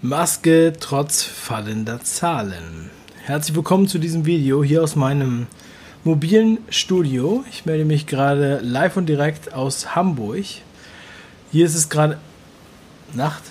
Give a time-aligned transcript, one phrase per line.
[0.00, 2.88] Maske trotz fallender Zahlen.
[3.24, 5.48] Herzlich willkommen zu diesem Video hier aus meinem
[6.04, 7.44] mobilen Studio.
[7.50, 10.44] Ich melde mich gerade live und direkt aus Hamburg.
[11.50, 12.16] Hier ist es gerade
[13.12, 13.42] Nacht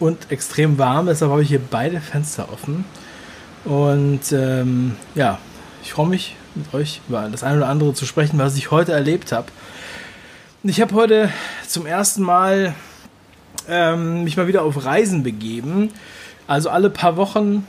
[0.00, 2.84] und extrem warm, deshalb habe ich hier beide Fenster offen.
[3.64, 5.38] Und ähm, ja,
[5.84, 8.90] ich freue mich mit euch über das eine oder andere zu sprechen, was ich heute
[8.90, 9.52] erlebt habe.
[10.64, 11.30] Ich habe heute
[11.68, 12.74] zum ersten Mal
[13.68, 15.90] ähm, mich mal wieder auf Reisen begeben.
[16.46, 17.66] Also alle paar Wochen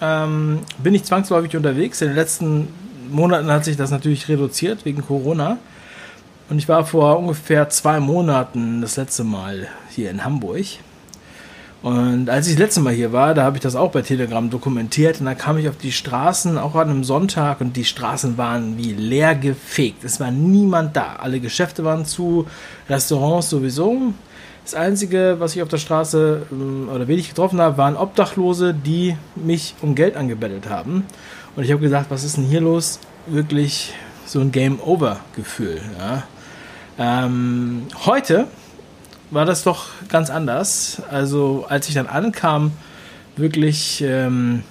[0.00, 2.00] ähm, bin ich zwangsläufig unterwegs.
[2.00, 2.68] In den letzten
[3.10, 5.58] Monaten hat sich das natürlich reduziert wegen Corona.
[6.50, 10.66] Und ich war vor ungefähr zwei Monaten das letzte Mal hier in Hamburg.
[11.84, 14.48] Und als ich das letzte Mal hier war, da habe ich das auch bei Telegram
[14.48, 18.38] dokumentiert und da kam ich auf die Straßen, auch an einem Sonntag und die Straßen
[18.38, 20.02] waren wie leer gefegt.
[20.02, 21.16] Es war niemand da.
[21.16, 22.46] Alle Geschäfte waren zu,
[22.88, 24.14] Restaurants sowieso.
[24.64, 29.14] Das Einzige, was ich auf der Straße ähm, oder wenig getroffen habe, waren Obdachlose, die
[29.34, 31.04] mich um Geld angebettelt haben.
[31.54, 32.98] Und ich habe gesagt, was ist denn hier los?
[33.26, 33.92] Wirklich
[34.24, 35.82] so ein Game-Over-Gefühl.
[35.98, 36.22] Ja.
[36.98, 38.46] Ähm, heute
[39.30, 41.02] war das doch ganz anders.
[41.10, 42.72] Also als ich dann ankam,
[43.36, 44.62] wirklich, ähm,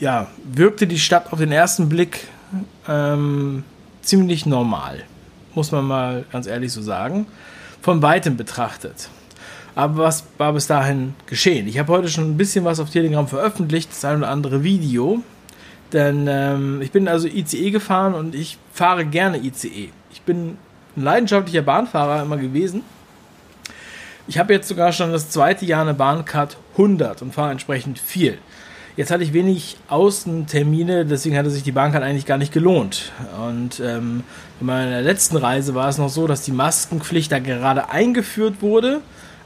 [0.00, 2.28] ja, wirkte die Stadt auf den ersten Blick
[2.88, 3.62] ähm,
[4.00, 5.02] ziemlich normal.
[5.54, 7.26] Muss man mal ganz ehrlich so sagen
[7.82, 9.10] von weitem betrachtet.
[9.74, 11.66] Aber was war bis dahin geschehen?
[11.66, 15.22] Ich habe heute schon ein bisschen was auf Telegram veröffentlicht, das ein oder andere Video.
[15.92, 19.90] Denn ähm, ich bin also ICE gefahren und ich fahre gerne ICE.
[20.10, 20.56] Ich bin
[20.96, 22.82] ein leidenschaftlicher Bahnfahrer immer gewesen.
[24.28, 28.38] Ich habe jetzt sogar schon das zweite Jahr eine Bahncard 100 und fahre entsprechend viel.
[28.94, 33.10] Jetzt hatte ich wenig Außentermine, deswegen hatte sich die Bahncard eigentlich gar nicht gelohnt.
[33.48, 34.22] Und ähm,
[34.60, 39.00] in meiner letzten Reise war es noch so, dass die Maskenpflicht da gerade eingeführt wurde,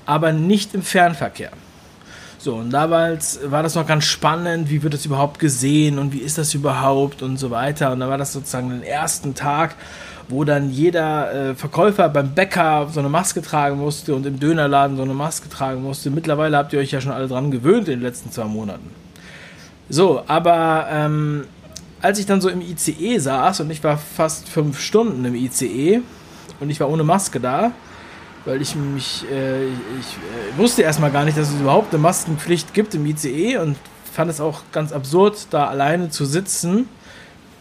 [0.04, 1.52] aber nicht im Fernverkehr.
[2.38, 6.18] So, und damals war das noch ganz spannend, wie wird das überhaupt gesehen und wie
[6.18, 7.92] ist das überhaupt und so weiter.
[7.92, 9.76] Und da war das sozusagen den ersten Tag,
[10.28, 14.96] wo dann jeder äh, Verkäufer beim Bäcker so eine Maske tragen musste und im Dönerladen
[14.96, 16.10] so eine Maske tragen musste.
[16.10, 19.05] Mittlerweile habt ihr euch ja schon alle dran gewöhnt in den letzten zwei Monaten.
[19.88, 21.44] So, aber ähm,
[22.02, 26.02] als ich dann so im ICE saß und ich war fast fünf Stunden im ICE
[26.60, 27.72] und ich war ohne Maske da,
[28.44, 32.74] weil ich mich, äh, ich äh, wusste erstmal gar nicht, dass es überhaupt eine Maskenpflicht
[32.74, 33.76] gibt im ICE und
[34.12, 36.88] fand es auch ganz absurd, da alleine zu sitzen,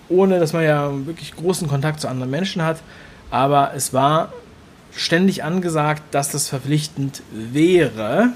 [0.09, 2.77] ohne dass man ja wirklich großen Kontakt zu anderen Menschen hat.
[3.29, 4.31] Aber es war
[4.95, 8.29] ständig angesagt, dass das verpflichtend wäre.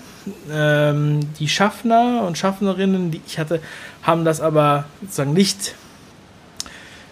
[0.52, 3.62] Ähm, die Schaffner und Schaffnerinnen, die ich hatte,
[4.04, 5.76] haben das aber sozusagen nicht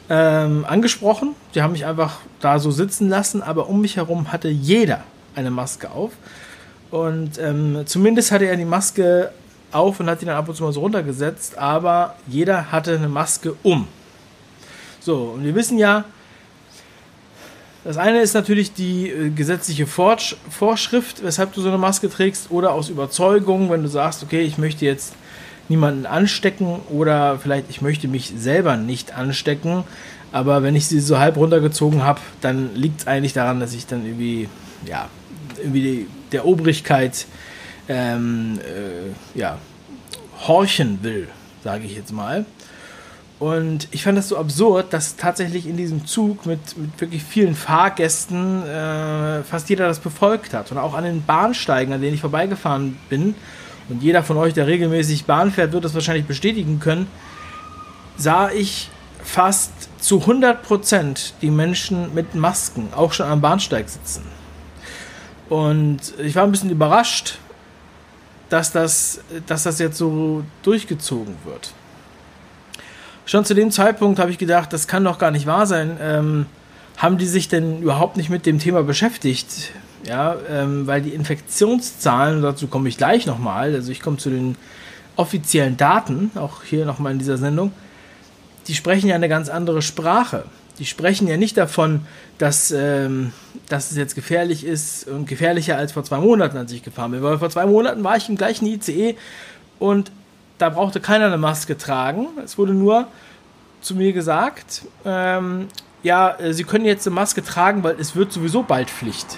[0.09, 1.35] ähm, angesprochen.
[1.55, 5.03] Die haben mich einfach da so sitzen lassen, aber um mich herum hatte jeder
[5.35, 6.11] eine Maske auf.
[6.91, 9.31] Und ähm, zumindest hatte er die Maske
[9.71, 13.09] auf und hat die dann ab und zu mal so runtergesetzt, aber jeder hatte eine
[13.09, 13.87] Maske um.
[14.99, 16.05] So, und wir wissen ja,
[17.87, 22.51] das eine ist natürlich die äh, gesetzliche Vorsch Vorschrift, weshalb du so eine Maske trägst,
[22.51, 25.13] oder aus Überzeugung, wenn du sagst, okay, ich möchte jetzt
[25.69, 29.85] niemanden anstecken oder vielleicht ich möchte mich selber nicht anstecken,
[30.33, 33.87] aber wenn ich sie so halb runtergezogen habe, dann liegt es eigentlich daran, dass ich
[33.87, 34.49] dann irgendwie,
[34.85, 35.07] ja,
[35.57, 37.25] irgendwie die, der Obrigkeit,
[37.87, 39.59] ähm, äh, ja,
[40.45, 41.29] horchen will,
[41.63, 42.45] sage ich jetzt mal.
[43.39, 47.53] Und ich fand das so absurd, dass tatsächlich in diesem Zug mit, mit wirklich vielen
[47.53, 50.71] Fahrgästen äh, fast jeder das befolgt hat.
[50.71, 53.35] Und auch an den Bahnsteigen, an denen ich vorbeigefahren bin,
[53.89, 57.07] und jeder von euch, der regelmäßig Bahn fährt, wird das wahrscheinlich bestätigen können,
[58.17, 58.89] sah ich
[59.23, 64.23] fast zu 100% die Menschen mit Masken auch schon am Bahnsteig sitzen.
[65.47, 67.37] Und ich war ein bisschen überrascht,
[68.49, 71.73] dass das, dass das jetzt so durchgezogen wird
[73.27, 75.97] schon zu dem Zeitpunkt habe ich gedacht, das kann doch gar nicht wahr sein.
[76.01, 76.45] Ähm,
[76.97, 79.71] haben die sich denn überhaupt nicht mit dem Thema beschäftigt?
[80.05, 84.55] Ja, ähm, weil die Infektionszahlen, dazu komme ich gleich nochmal, also ich komme zu den
[85.15, 87.71] offiziellen Daten, auch hier nochmal in dieser Sendung,
[88.67, 90.45] die sprechen ja eine ganz andere Sprache.
[90.79, 92.01] Die sprechen ja nicht davon,
[92.37, 93.33] dass, ähm,
[93.67, 97.23] dass es jetzt gefährlich ist und gefährlicher als vor zwei Monaten, als ich gefahren bin.
[97.23, 99.15] Weil vor zwei Monaten war ich im gleichen ICE
[99.79, 100.11] und
[100.57, 102.27] da brauchte keiner eine Maske tragen.
[102.43, 103.07] Es wurde nur
[103.81, 105.67] zu mir gesagt, ähm,
[106.03, 109.37] ja, äh, Sie können jetzt eine Maske tragen, weil es wird sowieso bald Pflicht.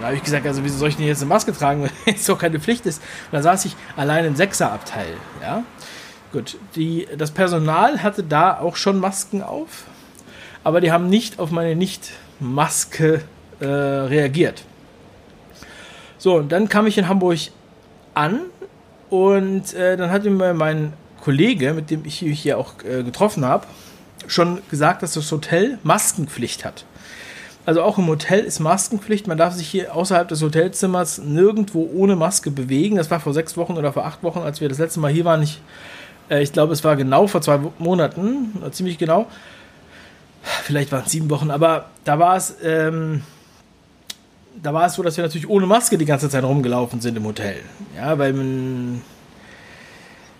[0.00, 2.26] Da habe ich gesagt, also wieso soll ich denn jetzt eine Maske tragen, wenn es
[2.26, 3.00] doch keine Pflicht ist?
[3.30, 5.62] Und da saß ich allein im Sechserabteil, ja.
[6.32, 9.84] Gut, die, das Personal hatte da auch schon Masken auf,
[10.64, 13.22] aber die haben nicht auf meine Nicht-Maske
[13.60, 14.64] äh, reagiert.
[16.18, 17.38] So, und dann kam ich in Hamburg
[18.14, 18.40] an
[19.10, 23.44] Und äh, dann hat mir mein Kollege, mit dem ich mich hier auch äh, getroffen
[23.44, 23.66] habe,
[24.26, 26.84] schon gesagt, dass das Hotel Maskenpflicht hat.
[27.64, 29.26] Also auch im Hotel ist Maskenpflicht.
[29.26, 32.96] Man darf sich hier außerhalb des Hotelzimmers nirgendwo ohne Maske bewegen.
[32.96, 35.24] Das war vor sechs Wochen oder vor acht Wochen, als wir das letzte Mal hier
[35.24, 35.42] waren.
[35.42, 35.60] Ich,
[36.30, 39.26] äh, ich glaube, es war genau vor zwei Monaten, ziemlich genau.
[40.62, 43.22] Vielleicht waren es sieben Wochen, aber da war es, ähm,
[44.62, 47.24] da war es so, dass wir natürlich ohne Maske die ganze Zeit rumgelaufen sind im
[47.24, 47.56] Hotel.
[47.96, 49.02] Ja, weil man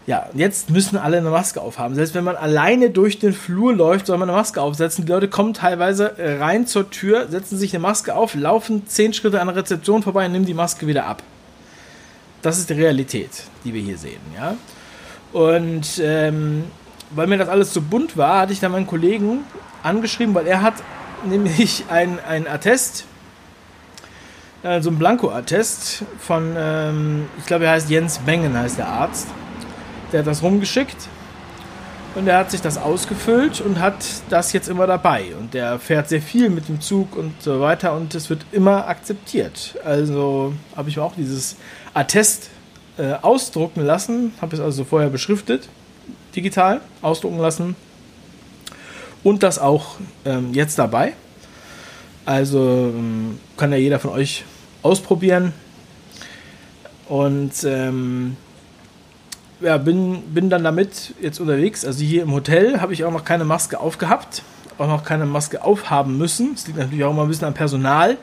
[0.06, 1.96] ja, jetzt müssen alle eine Maske aufhaben.
[1.96, 5.04] Selbst wenn man alleine durch den Flur läuft, soll man eine Maske aufsetzen.
[5.04, 9.40] Die Leute kommen teilweise rein zur Tür, setzen sich eine Maske auf, laufen zehn Schritte
[9.40, 11.24] an der Rezeption vorbei und nehmen die Maske wieder ab.
[12.40, 13.30] Das ist die Realität,
[13.64, 14.54] die wir hier sehen, ja.
[15.32, 16.64] Und ähm,
[17.10, 19.40] weil mir das alles zu bunt war, hatte ich dann meinen Kollegen
[19.82, 20.74] angeschrieben, weil er hat
[21.28, 23.06] nämlich ein, ein Attest,
[24.66, 29.28] äh, so ein Blanko-Attest von, ähm, ich glaube, er heißt Jens Bengen, heißt der Arzt
[30.12, 30.96] der hat das rumgeschickt
[32.14, 35.34] und er hat sich das ausgefüllt und hat das jetzt immer dabei.
[35.38, 38.88] Und der fährt sehr viel mit dem Zug und so weiter und es wird immer
[38.88, 39.76] akzeptiert.
[39.84, 41.56] Also habe ich mir auch dieses
[41.92, 42.50] Attest
[42.98, 45.68] äh, ausdrucken lassen, habe es also vorher beschriftet,
[46.34, 47.76] digital ausdrucken lassen
[49.22, 51.12] und das auch ähm, jetzt dabei.
[52.24, 54.44] Also ähm, kann ja jeder von euch
[54.86, 55.52] ausprobieren.
[57.08, 58.36] Und ähm,
[59.60, 61.84] ja, bin, bin dann damit jetzt unterwegs.
[61.84, 64.42] Also hier im Hotel habe ich auch noch keine Maske aufgehabt,
[64.78, 66.52] auch noch keine Maske aufhaben müssen.
[66.54, 68.16] Es liegt natürlich auch immer ein bisschen am Personal,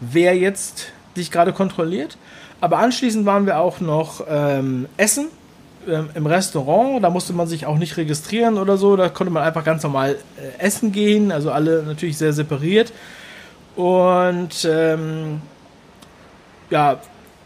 [0.00, 2.16] wer jetzt dich gerade kontrolliert.
[2.60, 5.26] Aber anschließend waren wir auch noch ähm, essen
[5.88, 7.02] ähm, im Restaurant.
[7.02, 8.96] Da musste man sich auch nicht registrieren oder so.
[8.96, 11.30] Da konnte man einfach ganz normal äh, essen gehen.
[11.30, 12.92] Also alle natürlich sehr separiert.
[13.76, 15.40] Und ähm,
[16.74, 16.98] ja,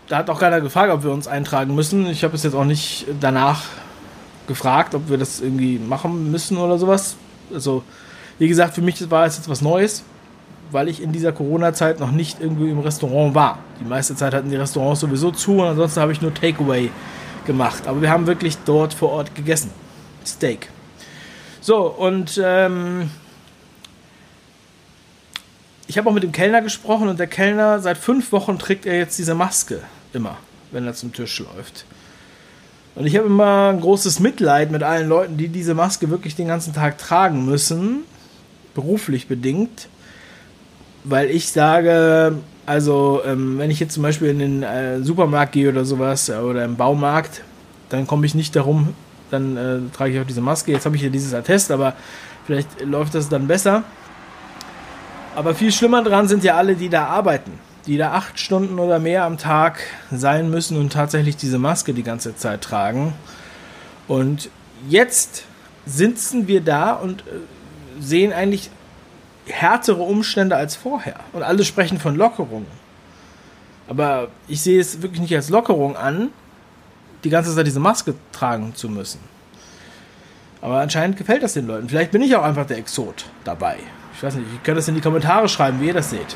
[0.09, 2.07] da hat auch keiner gefragt, ob wir uns eintragen müssen.
[2.07, 3.63] Ich habe es jetzt auch nicht danach
[4.47, 7.17] gefragt, ob wir das irgendwie machen müssen oder sowas.
[7.53, 7.83] Also,
[8.39, 10.03] wie gesagt, für mich war es jetzt was Neues,
[10.71, 13.59] weil ich in dieser Corona-Zeit noch nicht irgendwie im Restaurant war.
[13.81, 16.91] Die meiste Zeit hatten die Restaurants sowieso zu und ansonsten habe ich nur Takeaway
[17.47, 17.87] gemacht.
[17.87, 19.71] Aber wir haben wirklich dort vor Ort gegessen.
[20.25, 20.71] Steak.
[21.61, 23.11] So, und ähm,
[25.89, 28.97] ich habe auch mit dem Kellner gesprochen und der Kellner, seit fünf Wochen trägt er
[28.99, 29.81] jetzt diese Maske.
[30.13, 30.37] Immer,
[30.71, 31.87] wenn er zum Tisch läuft.
[32.95, 36.47] Und ich habe immer ein großes Mitleid mit allen Leuten, die diese Maske wirklich den
[36.47, 38.01] ganzen Tag tragen müssen,
[38.75, 39.89] beruflich bedingt,
[41.05, 42.37] weil ich sage,
[42.67, 46.35] also ähm, wenn ich jetzt zum Beispiel in den äh, Supermarkt gehe oder sowas äh,
[46.35, 47.43] oder im Baumarkt,
[47.89, 48.95] dann komme ich nicht darum,
[49.31, 50.73] dann äh, trage ich auch diese Maske.
[50.73, 51.95] Jetzt habe ich hier dieses Attest, aber
[52.45, 53.85] vielleicht läuft das dann besser.
[55.39, 57.53] Aber viel schlimmer dran sind ja alle, die da arbeiten
[57.89, 59.81] die da acht Stunden oder mehr am Tag
[60.13, 63.15] sein müssen und tatsächlich diese Maske die ganze Zeit tragen.
[64.07, 64.51] Und
[64.89, 65.45] jetzt
[65.87, 67.25] sitzen wir da und äh,
[67.99, 68.71] sehen eigentlich
[69.47, 71.21] härtere Umstände als vorher.
[71.33, 72.67] Und alle sprechen von Lockerung.
[73.89, 76.29] Aber ich sehe es wirklich nicht als Lockerung an,
[77.25, 79.21] die ganze Zeit diese Maske tragen zu müssen.
[80.61, 81.89] Aber anscheinend gefällt das den Leuten.
[81.89, 83.79] Vielleicht bin ich auch einfach der Exot dabei.
[84.19, 86.35] Ich weiß nicht, ihr könnt das in die Kommentare schreiben, wie ihr das seht.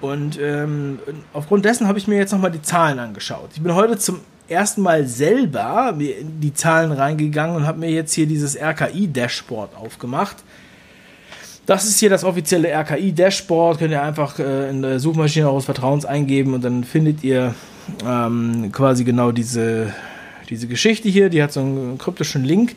[0.00, 1.00] Und ähm,
[1.32, 3.50] aufgrund dessen habe ich mir jetzt nochmal die Zahlen angeschaut.
[3.54, 8.14] Ich bin heute zum ersten Mal selber in die Zahlen reingegangen und habe mir jetzt
[8.14, 10.36] hier dieses RKI-Dashboard aufgemacht.
[11.66, 13.80] Das ist hier das offizielle RKI-Dashboard.
[13.80, 17.56] Könnt ihr einfach äh, in der Suchmaschine eures Vertrauens eingeben und dann findet ihr
[18.06, 19.92] ähm, quasi genau diese,
[20.48, 21.30] diese Geschichte hier.
[21.30, 22.76] Die hat so einen kryptischen Link.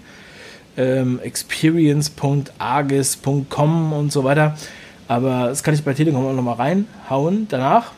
[0.78, 4.56] Ähm, experience.argis.com und so weiter.
[5.08, 7.92] Aber das kann ich bei Telekom auch nochmal reinhauen danach.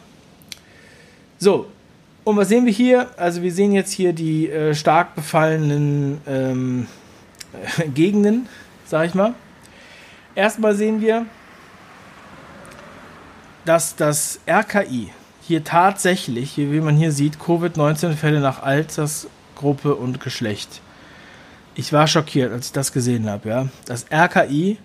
[1.38, 1.68] So,
[2.24, 3.10] und was sehen wir hier?
[3.18, 6.88] Also wir sehen jetzt hier die äh, stark befallenen ähm,
[7.94, 8.48] Gegenden,
[8.86, 9.34] sag ich mal.
[10.36, 11.26] Erstmal sehen wir,
[13.66, 15.10] dass das RKI
[15.42, 20.82] hier tatsächlich, wie man hier sieht, Covid-19-Fälle nach Altersgruppe und Geschlecht.
[21.76, 23.50] Ich war schockiert, als ich das gesehen habe.
[23.50, 23.68] Ja.
[23.86, 24.78] Das RKI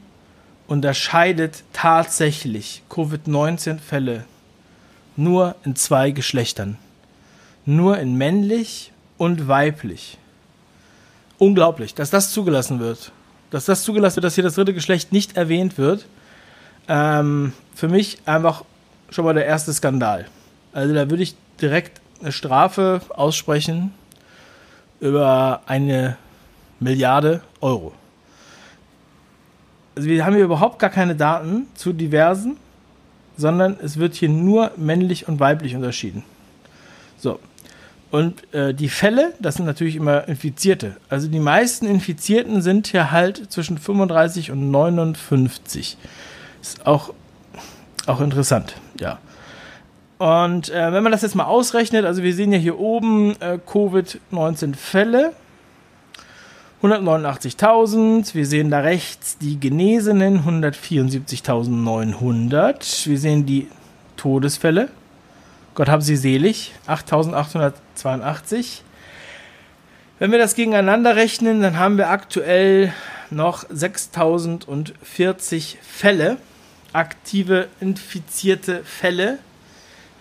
[0.66, 4.25] unterscheidet tatsächlich Covid-19-Fälle
[5.16, 6.78] nur in zwei Geschlechtern.
[7.66, 10.16] Nur in männlich und weiblich.
[11.38, 13.12] Unglaublich, dass das zugelassen wird.
[13.50, 16.07] Dass das zugelassen wird, dass hier das dritte Geschlecht nicht erwähnt wird.
[16.88, 18.64] Ähm, für mich einfach
[19.11, 20.26] schon mal der erste Skandal.
[20.73, 23.92] Also da würde ich direkt eine Strafe aussprechen
[25.00, 26.16] über eine
[26.80, 27.92] Milliarde Euro
[29.99, 32.56] also wir haben hier überhaupt gar keine Daten zu diversen,
[33.37, 36.23] sondern es wird hier nur männlich und weiblich unterschieden.
[37.18, 37.40] So.
[38.12, 40.97] Und äh, die Fälle, das sind natürlich immer Infizierte.
[41.08, 45.97] Also die meisten Infizierten sind hier halt zwischen 35 und 59.
[46.62, 47.12] Ist auch,
[48.06, 49.18] auch interessant, ja.
[50.18, 53.58] Und äh, wenn man das jetzt mal ausrechnet, also wir sehen ja hier oben äh,
[53.66, 55.32] Covid-19 Fälle,
[56.82, 58.35] 189.000.
[58.35, 63.08] Wir sehen da rechts die Genesenen, 174.900.
[63.08, 63.68] Wir sehen die
[64.16, 64.90] Todesfälle,
[65.78, 68.82] Gott haben sie selig, 8882.
[70.18, 72.92] Wenn wir das gegeneinander rechnen, dann haben wir aktuell
[73.30, 76.38] noch 6040 Fälle,
[76.92, 79.38] aktive infizierte Fälle,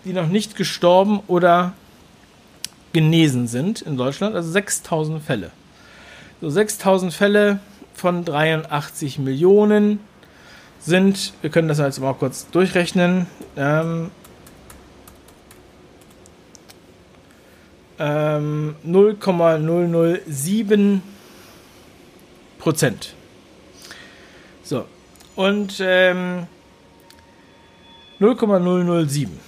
[0.04, 1.72] die noch nicht gestorben oder
[2.92, 5.50] genesen sind in Deutschland, also 6000 Fälle.
[6.40, 7.58] So 6000 Fälle
[7.94, 9.98] von 83 Millionen
[10.78, 13.26] sind, wir können das jetzt mal kurz durchrechnen,
[13.56, 14.12] ähm,
[17.98, 21.02] ähm, 0,007
[22.60, 23.14] Prozent.
[24.62, 24.84] So,
[25.34, 26.46] und ähm,
[28.20, 29.47] 0,007.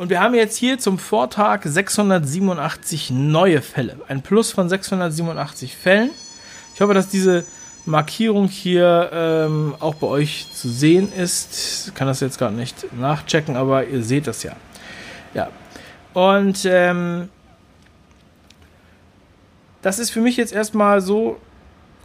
[0.00, 3.98] Und wir haben jetzt hier zum Vortag 687 neue Fälle.
[4.08, 6.10] Ein Plus von 687 Fällen.
[6.74, 7.44] Ich hoffe, dass diese
[7.84, 11.88] Markierung hier ähm, auch bei euch zu sehen ist.
[11.88, 14.56] Ich kann das jetzt gerade nicht nachchecken, aber ihr seht das ja.
[15.34, 15.50] Ja.
[16.14, 17.28] Und ähm,
[19.82, 21.38] das ist für mich jetzt erstmal so.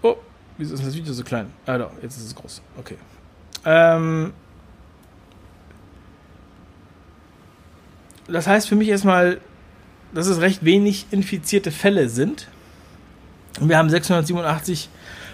[0.02, 0.18] Oh,
[0.58, 1.50] wieso ist das Video so klein?
[1.66, 2.62] Ah, doch, jetzt ist es groß.
[2.78, 2.98] Okay.
[3.64, 4.34] Ähm,
[8.28, 9.40] das heißt für mich erstmal,
[10.14, 12.48] dass es recht wenig infizierte Fälle sind.
[13.60, 14.90] Und wir haben 687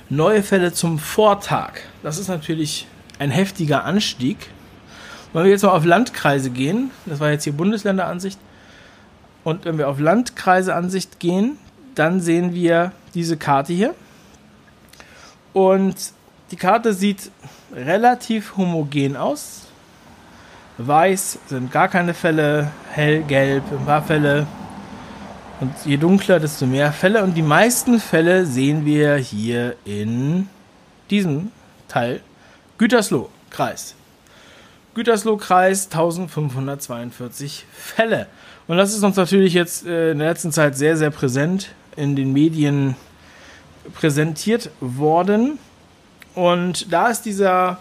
[0.09, 1.79] neue Fälle zum Vortag.
[2.03, 2.87] Das ist natürlich
[3.19, 4.37] ein heftiger Anstieg.
[5.33, 8.39] Wenn wir jetzt mal auf Landkreise gehen, das war jetzt hier Bundesländeransicht,
[9.43, 11.57] und wenn wir auf Landkreiseansicht gehen,
[11.95, 13.95] dann sehen wir diese Karte hier.
[15.53, 15.95] Und
[16.51, 17.31] die Karte sieht
[17.73, 19.67] relativ homogen aus.
[20.87, 24.47] Weiß sind gar keine Fälle, hellgelb ein paar Fälle.
[25.59, 27.23] Und je dunkler, desto mehr Fälle.
[27.23, 30.49] Und die meisten Fälle sehen wir hier in
[31.11, 31.51] diesem
[31.87, 32.21] Teil
[32.79, 33.93] Gütersloh Kreis.
[34.95, 38.27] Gütersloh Kreis 1542 Fälle.
[38.67, 42.15] Und das ist uns natürlich jetzt äh, in der letzten Zeit sehr, sehr präsent in
[42.15, 42.95] den Medien
[43.93, 45.59] präsentiert worden.
[46.33, 47.77] Und da ist dieser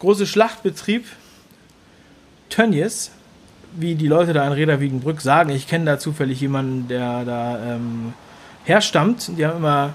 [0.00, 1.06] große Schlachtbetrieb
[2.52, 3.10] Tönnies,
[3.74, 5.50] wie die Leute da in Reda Wiedenbrück sagen.
[5.50, 8.12] Ich kenne da zufällig jemanden, der da ähm,
[8.64, 9.38] herstammt.
[9.38, 9.94] Die haben immer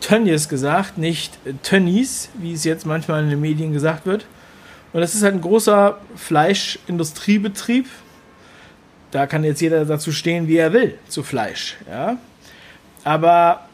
[0.00, 4.26] Tönnies gesagt, nicht Tönnies, wie es jetzt manchmal in den Medien gesagt wird.
[4.92, 7.86] Und das ist halt ein großer Fleischindustriebetrieb.
[9.10, 11.76] Da kann jetzt jeder dazu stehen, wie er will, zu Fleisch.
[11.88, 12.18] Ja?
[13.02, 13.66] Aber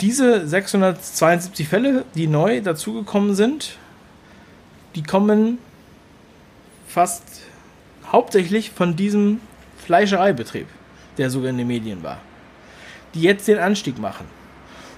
[0.00, 3.76] diese 672 Fälle, die neu dazugekommen sind,
[4.94, 5.58] die kommen
[6.92, 7.22] fast
[8.10, 9.40] hauptsächlich von diesem
[9.78, 10.66] Fleischereibetrieb,
[11.16, 12.18] der sogar in den Medien war,
[13.14, 14.26] die jetzt den Anstieg machen.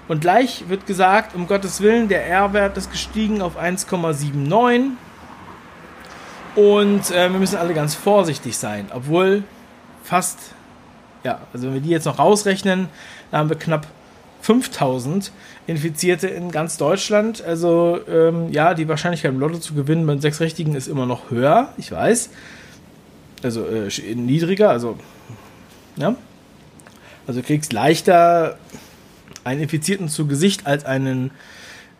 [0.07, 4.91] Und gleich wird gesagt, um Gottes Willen, der R-Wert ist gestiegen auf 1,79
[6.55, 9.43] und äh, wir müssen alle ganz vorsichtig sein, obwohl
[10.03, 10.39] fast,
[11.23, 12.89] ja, also wenn wir die jetzt noch rausrechnen,
[13.31, 13.87] da haben wir knapp
[14.45, 15.31] 5000
[15.65, 17.43] Infizierte in ganz Deutschland.
[17.43, 21.31] Also ähm, ja, die Wahrscheinlichkeit im Lotto zu gewinnen mit sechs Richtigen ist immer noch
[21.31, 22.29] höher, ich weiß.
[23.41, 24.99] Also äh, niedriger, also
[25.95, 26.15] ja.
[27.25, 28.59] Also du kriegst leichter
[29.43, 31.31] einen Infizierten zu Gesicht als einen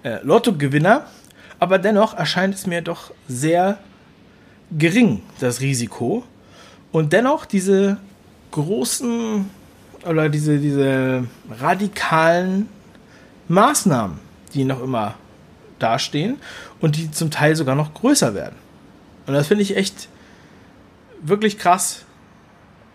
[0.03, 1.07] äh, Lottogewinner.
[1.57, 3.79] Aber dennoch erscheint es mir doch sehr
[4.77, 6.23] gering, das Risiko.
[6.91, 7.97] Und dennoch diese
[8.51, 9.49] großen
[10.05, 11.25] oder diese, diese
[11.59, 12.69] radikalen
[13.47, 14.19] Maßnahmen,
[14.53, 15.15] die noch immer
[15.79, 16.37] dastehen
[16.79, 18.55] und die zum Teil sogar noch größer werden.
[19.27, 20.07] Und das finde ich echt
[21.21, 22.05] wirklich krass.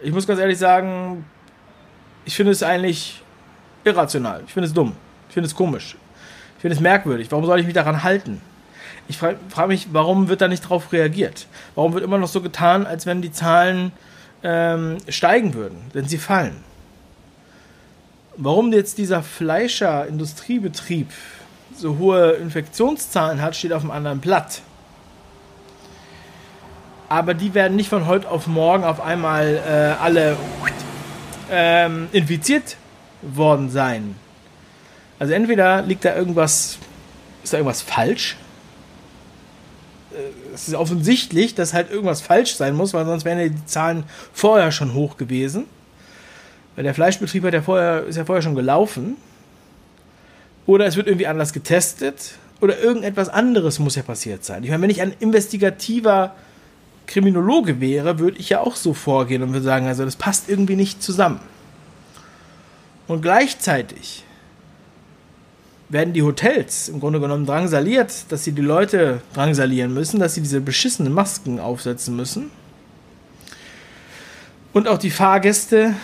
[0.01, 1.25] Ich muss ganz ehrlich sagen,
[2.25, 3.23] ich finde es eigentlich
[3.85, 4.43] irrational.
[4.47, 4.95] Ich finde es dumm.
[5.29, 5.97] Ich finde es komisch.
[6.57, 7.31] Ich finde es merkwürdig.
[7.31, 8.41] Warum soll ich mich daran halten?
[9.09, 11.47] Ich frage frag mich, warum wird da nicht darauf reagiert?
[11.75, 13.93] Warum wird immer noch so getan, als wenn die Zahlen
[14.43, 16.70] ähm, steigen würden, wenn sie fallen?
[18.43, 21.09] Warum jetzt dieser Fleischer-Industriebetrieb
[21.77, 24.63] so hohe Infektionszahlen hat, steht auf einem anderen Blatt.
[27.11, 30.39] Aber die werden nicht von heute auf morgen auf einmal äh, alle
[31.51, 32.79] ähm, infiziert
[33.21, 34.17] worden sein.
[35.19, 36.79] Also entweder liegt da irgendwas,
[37.45, 38.39] ist da irgendwas falsch.
[40.13, 44.05] Äh, es ist offensichtlich, dass halt irgendwas falsch sein muss, weil sonst wären die Zahlen
[44.33, 45.67] vorher schon hoch gewesen.
[46.81, 49.19] Weil der Fleischbetrieb hat ja vorher, ist ja vorher schon gelaufen.
[50.65, 52.39] Oder es wird irgendwie anders getestet.
[52.63, 54.65] Oder irgendetwas anderes muss ja passiert sein.
[54.65, 56.35] Ich meine, wenn ich ein investigativer
[57.07, 60.75] Kriminologe wäre, würde ich ja auch so vorgehen und würde sagen, also das passt irgendwie
[60.75, 61.41] nicht zusammen.
[63.09, 64.25] Und gleichzeitig
[65.91, 70.41] werden die Hotels im Grunde genommen drangsaliert, dass sie die Leute drangsalieren müssen, dass sie
[70.41, 72.51] diese beschissenen Masken aufsetzen müssen.
[74.73, 75.95] Und auch die Fahrgäste,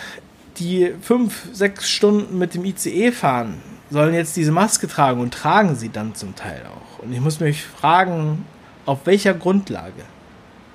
[0.59, 5.75] die fünf, sechs Stunden mit dem ICE fahren, sollen jetzt diese Maske tragen und tragen
[5.75, 7.03] sie dann zum Teil auch.
[7.03, 8.45] Und ich muss mich fragen,
[8.85, 10.03] auf welcher Grundlage?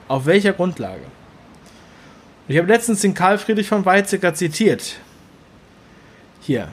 [0.09, 1.03] Auf welcher Grundlage?
[2.49, 4.97] Ich habe letztens den Karl Friedrich von Weizsäcker zitiert.
[6.41, 6.69] Hier.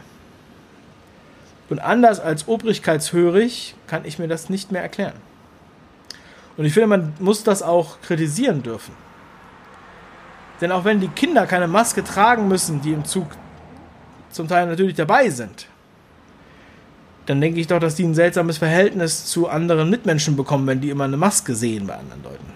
[1.69, 5.13] Und anders als obrigkeitshörig kann ich mir das nicht mehr erklären.
[6.57, 8.93] Und ich finde, man muss das auch kritisieren dürfen.
[10.61, 13.27] Denn auch wenn die Kinder keine Maske tragen müssen, die im Zug
[14.29, 15.67] zum Teil natürlich dabei sind,
[17.25, 20.89] dann denke ich doch, dass die ein seltsames Verhältnis zu anderen Mitmenschen bekommen, wenn die
[20.89, 22.53] immer eine Maske sehen bei anderen Leuten.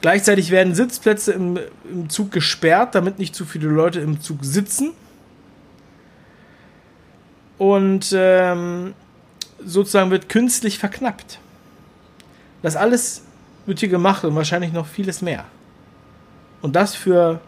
[0.00, 1.58] Gleichzeitig werden Sitzplätze im,
[1.88, 4.92] im Zug gesperrt, damit nicht zu viele Leute im Zug sitzen.
[7.58, 8.94] Und ähm,
[9.64, 11.38] sozusagen wird künstlich verknappt.
[12.62, 13.22] Das alles
[13.66, 15.44] wird hier gemacht und wahrscheinlich noch vieles mehr.
[16.62, 17.40] Und das für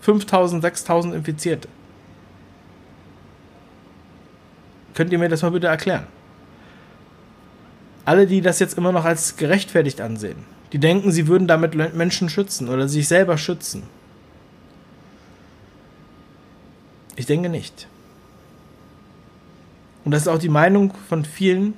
[0.00, 1.68] 5000, 6000 Infizierte.
[4.94, 6.06] Könnt ihr mir das mal bitte erklären?
[8.04, 12.28] Alle, die das jetzt immer noch als gerechtfertigt ansehen, die denken, sie würden damit Menschen
[12.28, 13.82] schützen oder sich selber schützen.
[17.16, 17.88] Ich denke nicht.
[20.04, 21.74] Und das ist auch die Meinung von vielen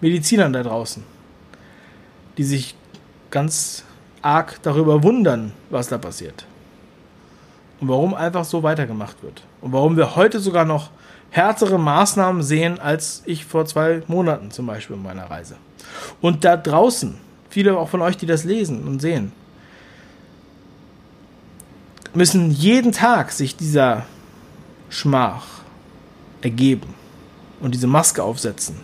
[0.00, 1.02] Medizinern da draußen,
[2.38, 2.74] die sich
[3.30, 3.84] ganz
[4.26, 6.44] arg darüber wundern, was da passiert.
[7.80, 9.42] Und warum einfach so weitergemacht wird.
[9.60, 10.90] Und warum wir heute sogar noch
[11.30, 15.56] härtere Maßnahmen sehen, als ich vor zwei Monaten zum Beispiel in meiner Reise.
[16.20, 17.16] Und da draußen,
[17.50, 19.32] viele auch von euch, die das lesen und sehen,
[22.14, 24.06] müssen jeden Tag sich dieser
[24.88, 25.46] Schmach
[26.40, 26.94] ergeben
[27.60, 28.76] und diese Maske aufsetzen.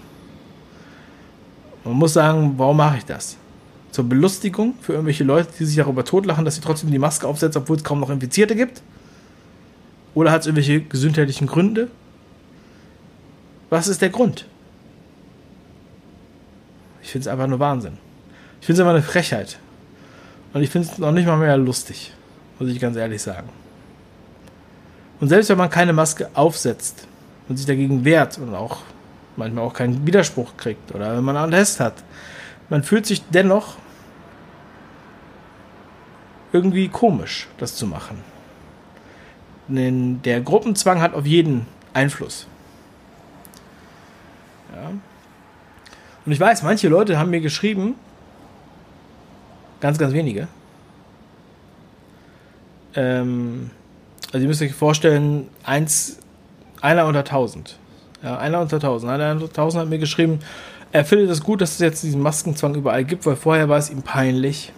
[1.84, 3.36] Man muss sagen, warum mache ich das?
[3.92, 7.62] Zur Belustigung für irgendwelche Leute, die sich darüber totlachen, dass sie trotzdem die Maske aufsetzen,
[7.62, 8.82] obwohl es kaum noch Infizierte gibt?
[10.14, 11.88] Oder hat es irgendwelche gesundheitlichen Gründe?
[13.70, 14.46] Was ist der Grund?
[17.02, 17.98] Ich finde es einfach nur Wahnsinn.
[18.60, 19.58] Ich finde es einfach eine Frechheit.
[20.52, 22.12] Und ich finde es noch nicht mal mehr lustig,
[22.58, 23.48] muss ich ganz ehrlich sagen.
[25.20, 27.06] Und selbst wenn man keine Maske aufsetzt
[27.48, 28.78] und sich dagegen wehrt und auch
[29.36, 31.94] manchmal auch keinen Widerspruch kriegt oder wenn man einen Test hat,
[32.68, 33.76] man fühlt sich dennoch
[36.52, 38.18] irgendwie komisch, das zu machen.
[39.68, 42.46] Denn der Gruppenzwang hat auf jeden Einfluss.
[44.74, 44.90] Ja.
[46.24, 47.94] Und ich weiß, manche Leute haben mir geschrieben,
[49.80, 50.48] ganz, ganz wenige.
[52.94, 53.70] Ähm,
[54.32, 56.18] also ihr müsst euch vorstellen, eins,
[56.80, 57.78] einer unter tausend.
[58.22, 59.10] Ja, einer unter tausend.
[59.10, 60.40] Einer unter tausend hat mir geschrieben,
[60.92, 63.90] er findet es gut, dass es jetzt diesen Maskenzwang überall gibt, weil vorher war es
[63.90, 64.72] ihm peinlich,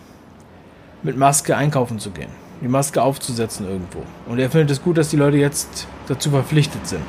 [1.03, 2.31] mit Maske einkaufen zu gehen,
[2.63, 4.03] die Maske aufzusetzen irgendwo.
[4.27, 7.05] Und er findet es gut, dass die Leute jetzt dazu verpflichtet sind.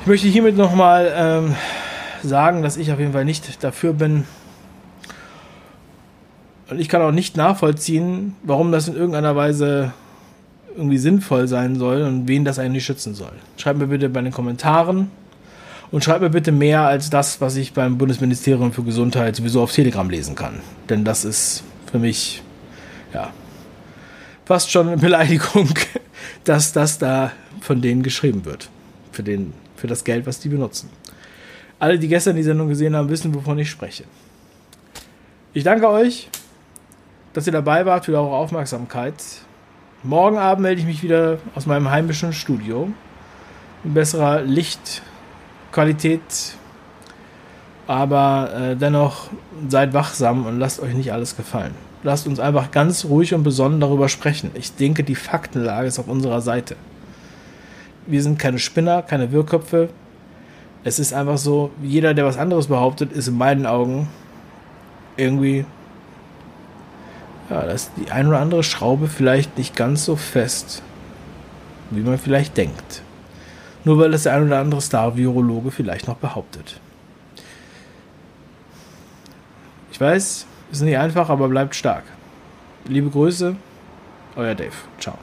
[0.00, 1.54] Ich möchte hiermit nochmal ähm,
[2.24, 4.24] sagen, dass ich auf jeden Fall nicht dafür bin.
[6.68, 9.92] Und ich kann auch nicht nachvollziehen, warum das in irgendeiner Weise
[10.76, 13.32] irgendwie sinnvoll sein soll und wen das eigentlich schützen soll.
[13.56, 15.10] Schreibt mir bitte bei den Kommentaren,
[15.92, 19.72] und schreibt mir bitte mehr als das, was ich beim Bundesministerium für Gesundheit sowieso auf
[19.72, 20.60] Telegram lesen kann.
[20.88, 22.42] Denn das ist für mich,
[23.12, 23.30] ja,
[24.46, 25.68] fast schon eine Beleidigung,
[26.44, 28.70] dass das da von denen geschrieben wird.
[29.12, 30.88] Für, den, für das Geld, was die benutzen.
[31.78, 34.04] Alle, die gestern die Sendung gesehen haben, wissen, wovon ich spreche.
[35.52, 36.30] Ich danke euch,
[37.34, 39.16] dass ihr dabei wart, für eure Aufmerksamkeit.
[40.04, 42.88] Morgen Abend melde ich mich wieder aus meinem heimischen Studio.
[43.84, 45.02] In besserer Licht-
[45.70, 46.20] Qualität.
[47.86, 49.28] Aber äh, dennoch
[49.68, 51.74] seid wachsam und lasst euch nicht alles gefallen.
[52.02, 54.50] Lasst uns einfach ganz ruhig und besonnen darüber sprechen.
[54.54, 56.76] Ich denke, die Faktenlage ist auf unserer Seite.
[58.06, 59.88] Wir sind keine Spinner, keine Wirrköpfe.
[60.84, 64.08] Es ist einfach so, jeder, der was anderes behauptet, ist in meinen Augen
[65.16, 65.64] irgendwie,
[67.52, 70.82] ja, da ist die ein oder andere Schraube vielleicht nicht ganz so fest,
[71.90, 73.02] wie man vielleicht denkt.
[73.84, 76.80] Nur weil es der ein oder andere Star-Virologe vielleicht noch behauptet.
[79.90, 82.04] Ich weiß, ist nicht einfach, aber bleibt stark.
[82.86, 83.54] liebe Grüße,
[84.36, 84.72] euer Dave.
[84.98, 85.18] Ciao.